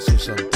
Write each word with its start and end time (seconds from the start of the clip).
Santana. 0.00 0.48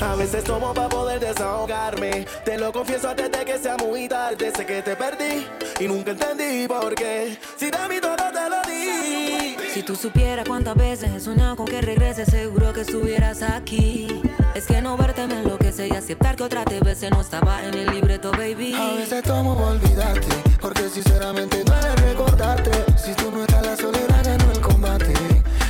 A 0.00 0.16
veces 0.16 0.44
tomo 0.44 0.74
para 0.74 0.88
poder 0.88 1.20
desahogarme. 1.20 2.26
Te 2.44 2.58
lo 2.58 2.72
confieso 2.72 3.08
antes 3.08 3.30
de 3.30 3.44
que 3.44 3.58
sea 3.58 3.76
muy 3.76 4.08
tarde. 4.08 4.52
Sé 4.54 4.66
que 4.66 4.82
te 4.82 4.96
perdí 4.96 5.46
y 5.80 5.86
nunca 5.86 6.10
entendí 6.10 6.66
por 6.66 6.94
qué. 6.94 7.38
Si 7.56 7.70
de 7.70 7.88
mí 7.88 8.00
todo 8.00 8.16
te 8.16 8.50
lo 8.50 8.62
di. 8.68 9.56
Si 9.72 9.82
tú 9.82 9.96
supieras 9.96 10.46
cuántas 10.46 10.74
veces 10.76 11.12
he 11.12 11.20
soñado 11.20 11.56
con 11.56 11.66
que 11.66 11.80
regreses, 11.80 12.28
seguro 12.28 12.72
que 12.72 12.82
estuvieras 12.82 13.42
aquí. 13.42 14.22
Es 14.54 14.66
que 14.66 14.82
no 14.82 14.98
verte 14.98 15.26
me 15.26 15.40
enloquece 15.40 15.88
y 15.88 15.92
aceptar 15.92 16.36
que 16.36 16.42
otra 16.42 16.62
veces 16.64 17.10
no 17.10 17.22
estaba 17.22 17.64
en 17.64 17.72
el 17.72 17.90
libreto, 17.90 18.30
baby. 18.32 18.74
A 18.74 18.96
veces 18.96 19.22
tomo 19.22 19.56
para 19.56 19.68
olvidarte, 19.68 20.28
porque 20.60 20.90
sinceramente 20.90 21.64
duele 21.64 21.96
recordarte. 21.96 22.70
Si 22.98 23.14
tú 23.14 23.30
no 23.30 23.40
estás, 23.42 23.64
la 23.64 23.76
soledad 23.76 24.22
ganó 24.22 24.52
el 24.52 24.60
combate. 24.60 25.14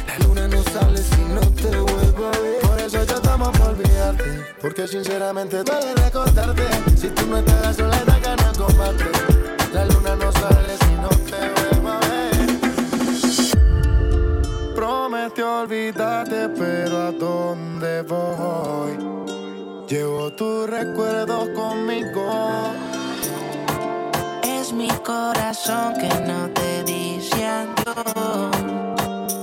La 0.09 0.19
luna 0.27 0.49
no 0.49 0.63
sale 0.65 0.99
si 0.99 1.21
no 1.33 1.41
te 1.41 1.77
vuelvo 1.77 2.27
a 2.27 2.31
ver. 2.31 2.61
Por 2.63 2.81
eso 2.81 3.05
yo 3.05 3.21
tomo 3.21 3.53
para 3.53 3.67
olvidarte, 3.67 4.25
porque 4.61 4.89
sinceramente 4.89 5.63
duele 5.63 5.95
recordarte. 5.95 6.65
Si 6.97 7.09
tú 7.09 7.27
no 7.29 7.39
estás, 7.39 7.63
la 7.63 7.73
soledad 7.75 8.19
ganó 8.21 8.51
el 8.51 8.57
combate. 8.57 9.05
La 9.73 9.85
luna 9.87 10.17
no 10.17 10.33
sale 10.33 10.77
si 10.77 10.93
no 11.01 11.09
te 11.09 11.39
vuelvo 11.55 11.89
a 11.89 12.01
ver. 12.01 12.33
Prometió 14.75 15.61
olvidarte, 15.61 16.49
pero 16.49 16.99
¿a 17.01 17.13
dónde 17.13 18.03
voy? 18.03 18.52
Llevo 19.93 20.33
tus 20.33 20.71
recuerdos 20.71 21.51
conmigo. 21.51 22.73
Es 24.43 24.73
mi 24.73 24.89
corazón 25.05 25.93
que 26.01 26.09
no 26.27 26.49
te 26.49 26.83
dice 26.85 27.47
adiós, 27.47 28.57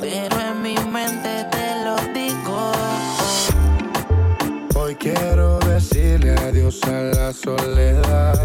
pero 0.02 0.40
en 0.40 0.62
mi 0.64 0.76
mente 0.92 1.46
te 1.52 1.86
lo 1.86 1.96
digo. 2.16 2.72
Hoy 4.73 4.96
quiero 4.96 5.60
decirle 5.60 6.34
adiós 6.34 6.82
a 6.86 7.00
la 7.16 7.32
soledad. 7.32 8.40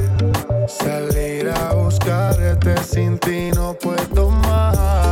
Salir 0.69 1.49
a 1.49 1.73
buscarte 1.73 2.77
sin 2.85 3.19
ti 3.19 3.51
no 3.55 3.73
puedo 3.73 4.29
más. 4.29 5.04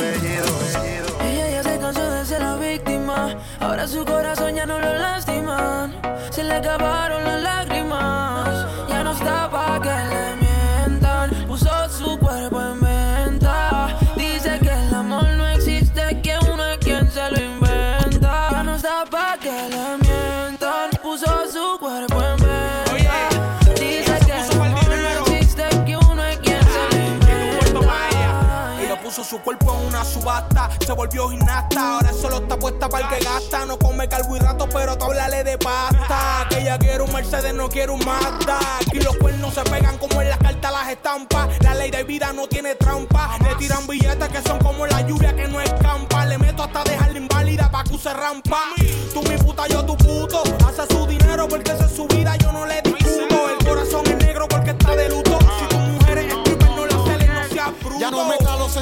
Ella 0.00 1.50
ya 1.50 1.62
se 1.62 1.78
cansó 1.78 2.10
de 2.10 2.24
ser 2.24 2.40
la 2.40 2.56
víctima. 2.56 3.36
Ahora 3.58 3.88
su 3.88 4.04
corazón 4.04 4.54
ya 4.54 4.64
no 4.64 4.78
lo 4.78 4.92
lastiman. 4.96 5.94
Se 6.30 6.44
le 6.44 6.54
acabaron 6.54 7.24
las 7.24 7.42
lágrimas. 7.42 8.66
Ya 8.88 9.02
no 9.02 9.12
está 9.12 9.48
se 30.84 30.92
volvió 30.92 31.28
gimnasta. 31.30 31.94
Ahora 31.94 32.12
solo 32.12 32.38
está 32.38 32.58
puesta 32.58 32.88
para 32.88 33.08
el 33.08 33.18
que 33.18 33.24
gasta. 33.24 33.64
No 33.64 33.78
come 33.78 34.08
carbohidratos, 34.08 34.68
pero 34.72 34.96
tú 34.98 35.06
háblale 35.06 35.42
de 35.42 35.56
pasta. 35.56 36.46
Que 36.50 36.60
ella 36.60 36.78
quiere 36.78 37.02
un 37.02 37.12
Mercedes, 37.12 37.54
no 37.54 37.68
quiere 37.68 37.92
un 37.92 38.04
Mazda. 38.04 38.58
Aquí 38.80 39.00
los 39.00 39.16
cuernos 39.16 39.54
se 39.54 39.62
pegan 39.62 39.96
como 39.98 40.20
en 40.20 40.28
las 40.28 40.38
cartas 40.38 40.72
las 40.72 40.88
estampas. 40.88 41.48
La 41.60 41.74
ley 41.74 41.90
de 41.90 42.04
vida 42.04 42.32
no 42.32 42.46
tiene 42.46 42.74
trampa. 42.74 43.38
Le 43.42 43.54
tiran 43.56 43.86
billetes 43.86 44.28
que 44.28 44.42
son 44.42 44.58
como 44.58 44.86
la 44.86 45.00
lluvia 45.02 45.34
que 45.34 45.48
no 45.48 45.60
escampa. 45.60 46.26
Le 46.26 46.36
meto 46.38 46.62
hasta 46.62 46.84
dejarla 46.84 47.18
inválida 47.18 47.70
pa' 47.70 47.84
que 47.84 47.94
use 47.94 48.12
rampa. 48.12 48.60
Tú 49.14 49.22
mi 49.22 49.36
puta, 49.38 49.66
yo 49.66 49.84
tu 49.84 49.96
puto. 49.96 50.42
Hace 50.66 50.86
su 50.94 51.06
dinero 51.06 51.48
porque 51.48 51.72
esa 51.72 51.86
es 51.86 51.96
su 51.96 52.06
vida, 52.06 52.36
yo 52.36 52.52
no 52.52 52.66
le 52.66 52.82
discuto. 52.82 53.37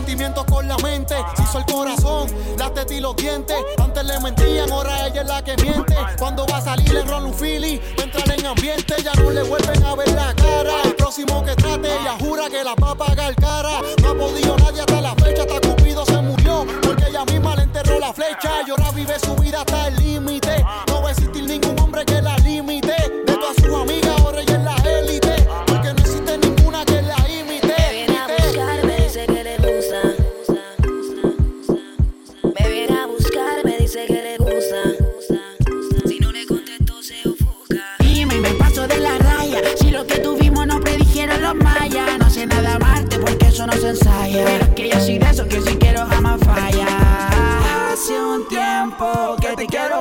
Sentimientos 0.06 0.44
con 0.44 0.68
la 0.68 0.76
mente. 0.78 1.16
Hizo 1.42 1.58
el 1.58 1.64
corazón, 1.64 2.28
las 2.56 2.72
tetas 2.72 2.96
y 2.96 3.00
los 3.00 3.16
dientes. 3.16 3.56
Antes 3.76 4.04
le 4.04 4.20
mentían, 4.20 4.70
ahora 4.70 5.08
ella 5.08 5.22
es 5.22 5.26
la 5.26 5.42
que 5.42 5.56
miente. 5.56 5.96
Cuando 6.16 6.46
va 6.46 6.58
a 6.58 6.60
salir 6.60 7.04
rola 7.04 7.26
un 7.26 7.34
Philly, 7.34 7.80
entrar 8.00 8.30
en 8.38 8.46
ambiente. 8.46 8.94
Ya 9.02 9.12
no 9.14 9.30
le 9.32 9.42
vuelven 9.42 9.82
a 9.84 9.96
ver 9.96 10.08
la 10.12 10.32
cara. 10.34 10.82
El 10.84 10.94
próximo 10.94 11.42
que 11.44 11.56
trate, 11.56 11.88
ella 11.88 12.16
jura 12.20 12.48
que 12.48 12.62
la 12.62 12.76
va 12.76 12.92
a 12.92 12.94
pagar 12.94 13.34
cara. 13.34 13.80
No 14.00 14.10
ha 14.10 14.14
podido 14.14 14.56
nadie 14.58 14.80
hasta 14.80 15.00
la 15.00 15.14
fecha, 15.16 15.42
hasta 15.42 15.68
Cupido 15.68 16.06
se 16.06 16.22
murió. 16.22 16.64
Porque 16.82 17.06
ella 17.08 17.24
misma 17.24 17.56
le 17.56 17.62
enterró 17.64 17.98
la 17.98 18.12
flecha. 18.12 18.62
Y 18.64 18.70
ahora 18.70 18.92
vive 18.92 19.18
su 19.18 19.34
vida 19.34 19.62
hasta 19.62 19.88
el 19.88 19.96
límite. 19.96 20.64
No 20.86 21.02
va 21.02 21.08
a 21.08 21.10
existir 21.10 21.42
ningún 21.42 21.76
hombre 21.80 22.04
que 22.04 22.22
la 22.22 22.36
limite. 22.38 22.94
De 23.26 23.34
todas 23.34 23.56
sus 23.56 23.74
amigas, 23.74 24.05
se 43.76 43.88
ensaya. 43.90 44.44
Pero 44.44 44.74
que 44.74 44.88
yo 44.88 45.00
soy 45.00 45.18
de 45.18 45.30
esos 45.30 45.46
que 45.46 45.60
si 45.60 45.76
quiero 45.76 46.06
jamás 46.06 46.40
falla. 46.40 46.86
Hace 47.92 48.12
un 48.20 48.46
tiempo 48.48 49.36
que 49.40 49.56
te 49.56 49.66
quiero 49.66 49.95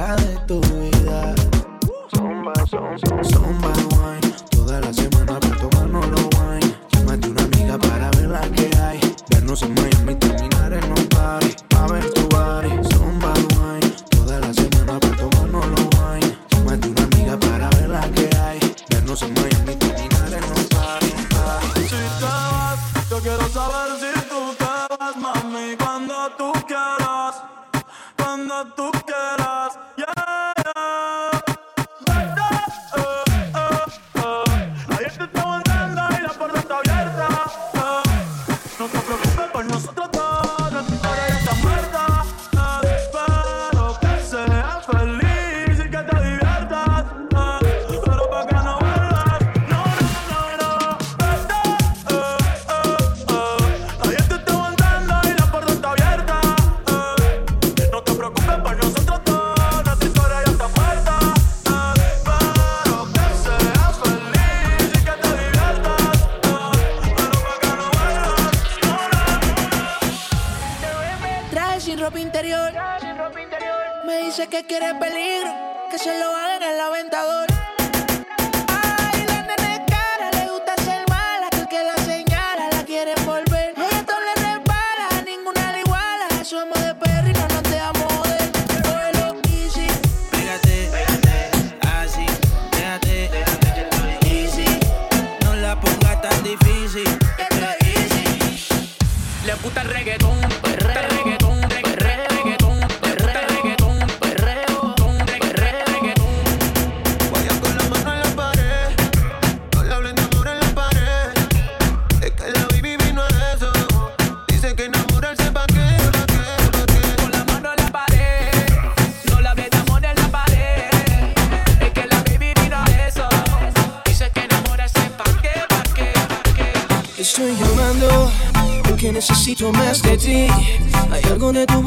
que 0.00 0.06
era 0.06 0.16
de 0.16 0.36
tu 0.46 0.60
vida. 0.60 1.34
Zumba, 2.14 2.52
zumba, 2.68 3.24
zumba 3.24 3.72
wine. 3.96 4.34
Toda 4.50 4.80
la 4.80 4.92
semana 4.92 5.38
para 5.40 5.56
tomarnos 5.56 6.08
los 6.08 6.28
wine. 6.38 6.74
Llámate 6.92 7.28
una 7.28 7.42
amiga 7.42 7.78
para 7.78 8.10
ver 8.12 8.28
la 8.28 8.40
que 8.50 8.70
hay. 8.78 9.00
Vernos 9.30 9.62
en 9.62 9.89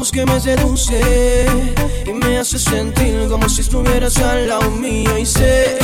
voz 0.04 0.12
que 0.12 0.26
me 0.26 0.38
seduce 0.38 1.46
y 2.04 2.12
me 2.12 2.38
hace 2.38 2.58
sentir 2.58 3.26
como 3.30 3.48
si 3.48 3.62
estuvieras 3.62 4.18
al 4.18 4.48
lado 4.48 4.70
mío. 4.70 5.16
Y 5.16 5.24
sé 5.24 5.78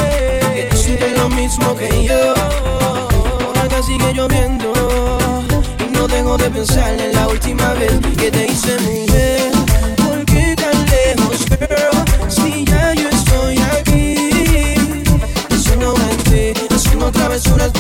que 0.55 0.69
tú 0.71 0.77
sientes 0.77 1.19
lo 1.19 1.29
mismo 1.31 1.75
que 1.75 2.05
yo. 2.05 2.35
Por 3.45 3.59
acá 3.59 3.83
sigue 3.83 4.13
lloviendo 4.13 4.73
y 5.79 5.97
no 5.97 6.07
dejo 6.07 6.37
de 6.37 6.51
pensar 6.51 7.01
en 7.01 7.13
la 7.15 7.29
última 7.29 7.73
vez 7.75 7.93
que 8.19 8.31
te 8.31 8.47
hice 8.47 8.79
mujer. 8.81 9.53
¿Por 9.97 10.25
qué 10.27 10.55
tan 10.55 10.77
lejos, 10.95 11.47
girl? 11.47 12.29
Si 12.29 12.65
ya 12.67 12.95
yo 12.95 13.09
estoy 13.09 13.57
aquí, 13.79 14.75
haciendo 15.51 15.95
mente, 15.97 16.55
haciendo 16.75 17.11
travesuras 17.11 17.73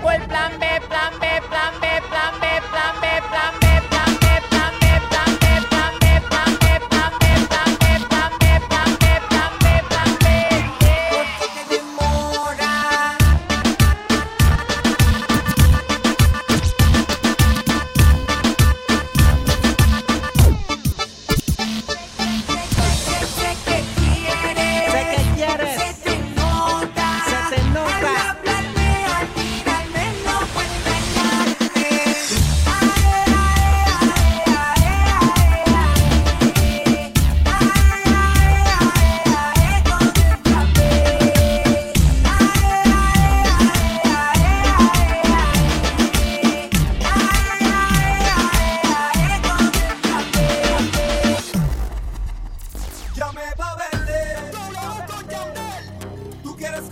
cuál 0.00 0.20
plan 0.28 0.52
B, 0.58 0.64
plan 0.88 1.01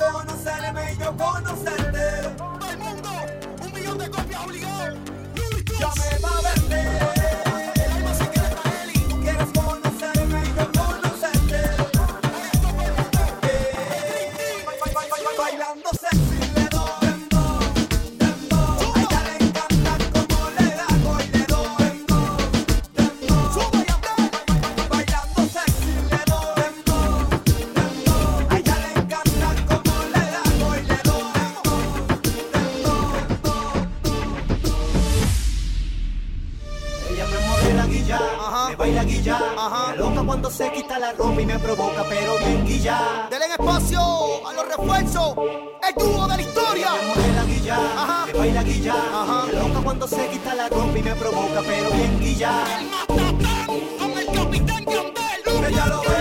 conocerme 0.01 0.97
yo 0.99 1.15
conocer 1.17 1.80
grita 50.41 50.55
la 50.55 50.69
combi 50.69 51.03
me 51.03 51.15
provoca, 51.15 51.63
pero 51.67 51.91
bien 51.91 52.19
guilla. 52.21 52.65
El 52.79 52.87
matatán, 52.91 53.67
como 53.99 54.19
el 54.19 54.27
capitán 54.27 54.85
Campbell. 54.85 55.67
Ella 55.69 55.87
lo 55.87 56.01
ve. 56.03 56.20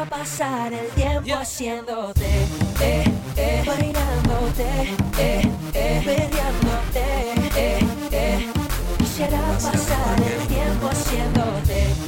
a 0.00 0.04
pasar 0.04 0.72
el 0.72 0.88
tiempo 0.90 1.34
haciéndote, 1.34 2.26
eh, 2.80 3.04
eh, 3.36 3.62
bailándote, 3.66 4.96
eh, 5.18 5.42
eh, 5.74 6.02
perreándote, 6.04 7.02
eh, 7.56 7.78
eh. 8.12 8.52
Quisiera 8.98 9.40
pasar 9.60 10.16
el 10.22 10.46
tiempo 10.46 10.88
haciéndote. 10.88 12.07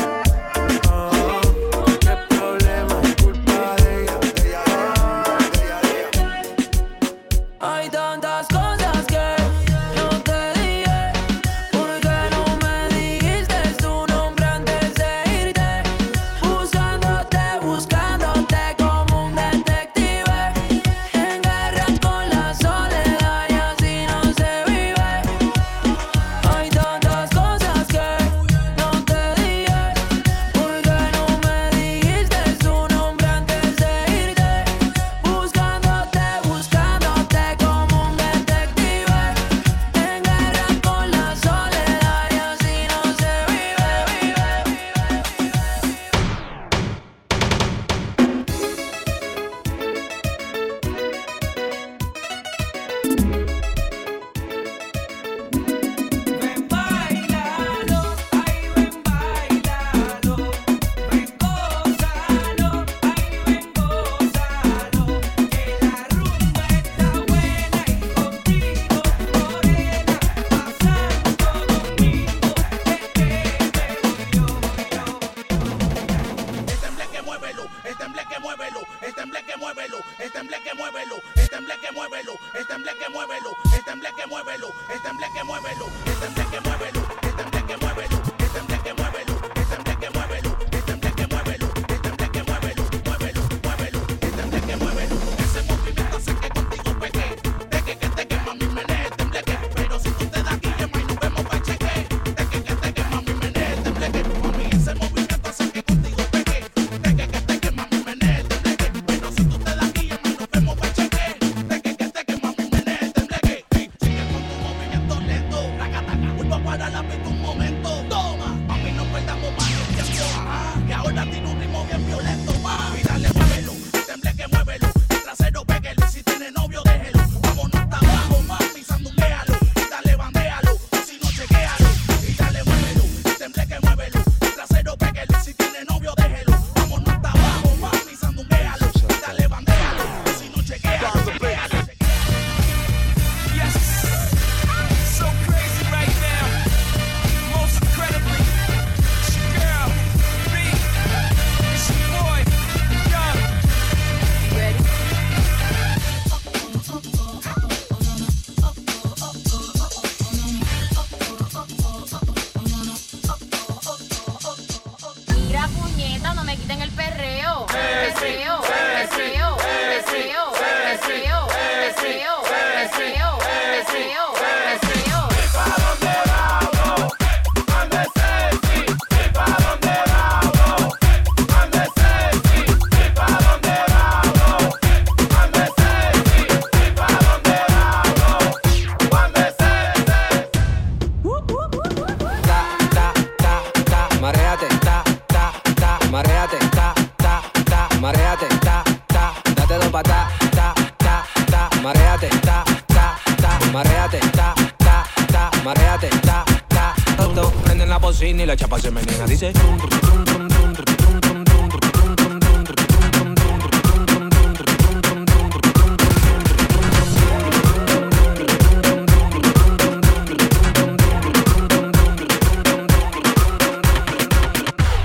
y 208.41 208.45
la 208.45 208.55
chapa 208.55 208.79
se 208.79 208.89
menea. 208.89 209.25
Dice. 209.27 209.51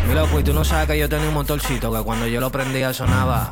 Y 0.04 0.28
pues, 0.32 0.44
tú 0.44 0.52
no 0.52 0.64
sabes 0.64 0.88
que 0.88 0.98
yo 0.98 1.08
tenía 1.08 1.28
un 1.28 1.34
motorcito 1.34 1.92
que 1.92 2.02
cuando 2.02 2.26
yo 2.26 2.40
lo 2.40 2.50
prendía 2.50 2.92
sonaba. 2.92 3.48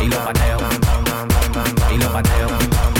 Y 0.00 0.06
lo 0.06 0.16
pateo. 0.24 0.58
Y 1.92 1.98
lo 1.98 2.12
pateo 2.12 2.99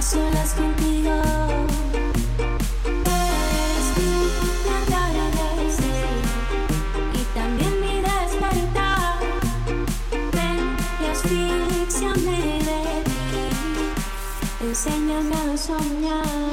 Solas 0.00 0.54
contigo, 0.54 1.12
eres 3.04 3.86
muy 3.98 4.30
rara 4.90 5.26
vez 5.36 5.76
y 7.12 7.22
también 7.38 7.80
mi 7.82 8.00
das 8.00 8.32
carita. 8.40 9.18
Ven 10.32 10.60
y 11.00 11.04
asfixia 11.06 12.12
mi 12.14 12.58
deseo, 12.58 13.50
enséñame 14.62 15.36
a 15.36 15.56
soñar. 15.56 16.49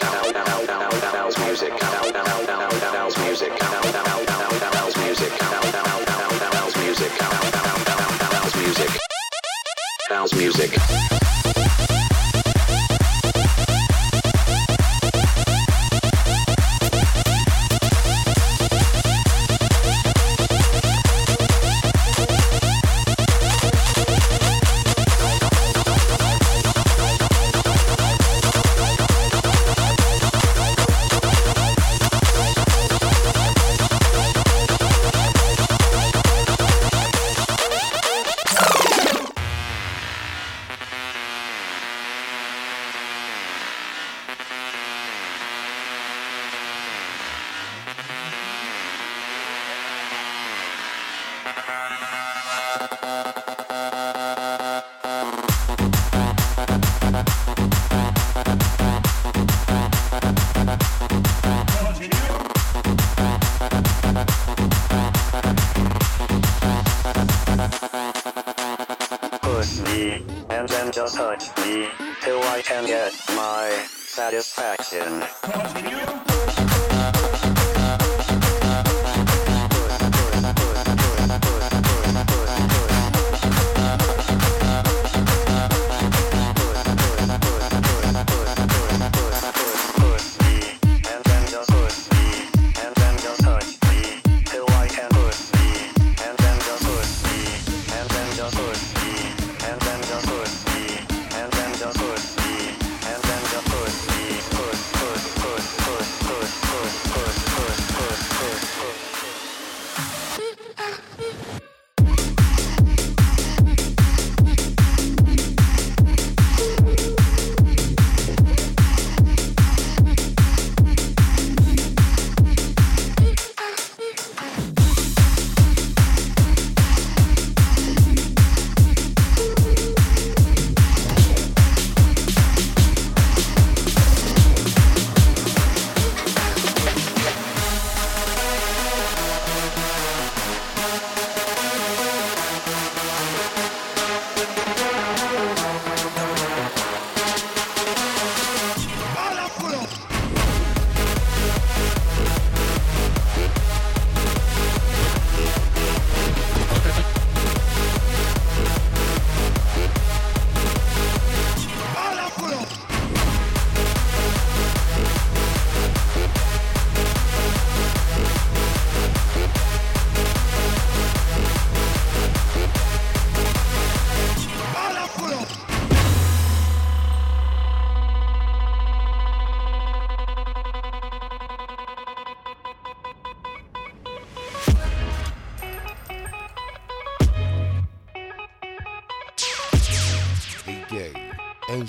Americana. 0.00 0.51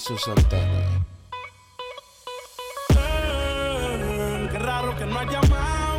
Santana. 0.03 0.99
Qué 4.51 4.59
raro 4.59 4.97
que 4.97 5.05
no 5.05 5.17
ha 5.17 5.23
llamado. 5.23 5.97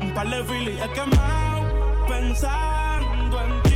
Un 0.00 0.14
par 0.14 0.30
de 0.30 0.42
filis 0.44 0.80
he 0.80 0.88
quemado. 0.94 2.06
Pensando 2.08 3.40
en 3.44 3.62
ti, 3.64 3.74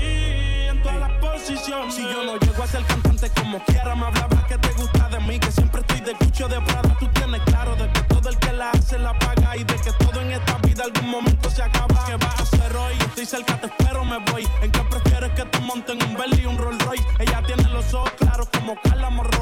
en 0.70 0.82
todas 0.82 0.98
las 0.98 1.12
posiciones. 1.20 1.94
Si 1.94 2.02
yo 2.02 2.24
no 2.24 2.38
llego 2.38 2.62
a 2.62 2.66
ser 2.66 2.84
cantante 2.84 3.30
como 3.38 3.62
quiera, 3.64 3.94
me 3.94 4.06
hablaba 4.06 4.46
que 4.46 4.56
te 4.56 4.72
gusta 4.72 5.10
de 5.10 5.20
mí. 5.20 5.38
Que 5.38 5.52
siempre 5.52 5.82
estoy 5.82 6.00
de 6.00 6.14
cucho 6.14 6.48
de 6.48 6.62
Prada. 6.62 6.96
Tú 6.98 7.06
tienes 7.08 7.42
claro 7.42 7.76
de 7.76 7.92
que 7.92 8.00
todo 8.00 8.30
el 8.30 8.38
que 8.38 8.52
la 8.54 8.70
hace 8.70 8.98
la 8.98 9.12
paga. 9.18 9.58
Y 9.58 9.64
de 9.64 9.76
que 9.76 9.92
todo 9.92 10.22
en 10.22 10.32
esta 10.32 10.56
vida 10.58 10.84
algún 10.84 11.10
momento 11.10 11.50
se 11.50 11.62
acaba. 11.62 12.06
¿Qué 12.06 12.16
vas 12.16 12.40
a 12.40 12.42
hacer 12.44 12.74
hoy? 12.74 12.94
Estoy 12.98 13.26
cerca, 13.26 13.60
te 13.60 13.66
espero, 13.66 14.06
me 14.06 14.16
voy. 14.32 14.48
¿En 14.62 14.72
qué 14.72 14.80
prefieres 14.84 15.32
que 15.32 15.44
te 15.44 15.60
monten 15.60 16.02
un 16.02 16.14
Bentley 16.16 16.44
y 16.44 16.46
un 16.46 16.56
Rolls 16.56 16.82
Royce? 16.82 17.04
Ella 17.18 17.42
tiene 17.46 17.68
los 17.68 17.92
ojos 17.92 18.10
claros 18.12 18.48
como 18.48 18.74
Carla 18.82 19.10
Morroy. 19.10 19.33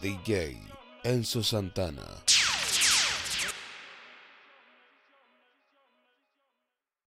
DJ 0.00 0.56
Enzo 1.04 1.42
Santana. 1.42 2.45